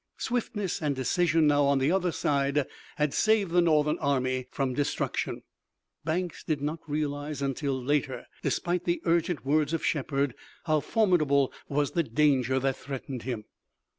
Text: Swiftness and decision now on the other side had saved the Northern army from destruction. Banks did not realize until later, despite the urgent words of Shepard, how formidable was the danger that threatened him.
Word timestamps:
Swiftness 0.17 0.81
and 0.81 0.95
decision 0.95 1.45
now 1.45 1.63
on 1.65 1.77
the 1.77 1.91
other 1.91 2.11
side 2.11 2.65
had 2.95 3.13
saved 3.13 3.51
the 3.51 3.61
Northern 3.61 3.99
army 3.99 4.47
from 4.49 4.73
destruction. 4.73 5.43
Banks 6.03 6.43
did 6.43 6.59
not 6.59 6.79
realize 6.89 7.39
until 7.43 7.79
later, 7.79 8.25
despite 8.41 8.85
the 8.85 8.99
urgent 9.05 9.45
words 9.45 9.73
of 9.73 9.85
Shepard, 9.85 10.33
how 10.63 10.79
formidable 10.79 11.53
was 11.69 11.91
the 11.91 12.01
danger 12.01 12.57
that 12.57 12.77
threatened 12.77 13.21
him. 13.21 13.45